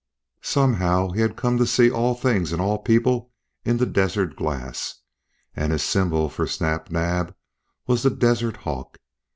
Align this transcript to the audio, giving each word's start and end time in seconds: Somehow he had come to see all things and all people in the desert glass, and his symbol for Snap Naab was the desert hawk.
Somehow 0.41 1.11
he 1.11 1.21
had 1.21 1.35
come 1.35 1.59
to 1.59 1.65
see 1.67 1.91
all 1.91 2.15
things 2.15 2.51
and 2.51 2.59
all 2.59 2.79
people 2.79 3.31
in 3.63 3.77
the 3.77 3.85
desert 3.85 4.35
glass, 4.35 4.95
and 5.55 5.71
his 5.71 5.83
symbol 5.83 6.27
for 6.27 6.47
Snap 6.47 6.89
Naab 6.89 7.35
was 7.85 8.01
the 8.01 8.09
desert 8.09 8.57
hawk. 8.57 8.97